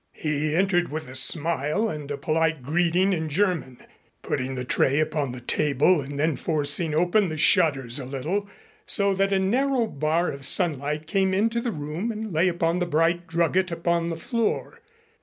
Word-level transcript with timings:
He 0.13 0.55
entered 0.55 0.89
with 0.91 1.07
a 1.07 1.13
smile 1.13 1.87
and 1.87 2.09
a 2.09 2.17
polite 2.17 2.63
greeting 2.63 3.13
in 3.13 3.29
German, 3.29 3.77
putting 4.23 4.55
the 4.55 4.65
tray 4.65 4.99
upon 4.99 5.31
the 5.31 5.41
table 5.41 6.01
and 6.01 6.19
then 6.19 6.37
forcing 6.37 6.95
open 6.95 7.29
the 7.29 7.37
shutters 7.37 7.99
a 7.99 8.05
little 8.05 8.49
so 8.87 9.13
that 9.13 9.31
a 9.31 9.37
narrow 9.37 9.85
bar 9.85 10.31
of 10.31 10.43
sunlight 10.43 11.05
came 11.05 11.35
into 11.35 11.61
the 11.61 11.71
room 11.71 12.11
and 12.11 12.33
lay 12.33 12.47
upon 12.47 12.79
the 12.79 12.87
bright 12.87 13.27
drugget 13.27 13.69
upon 13.71 14.09
the 14.09 14.17
floor. 14.17 14.79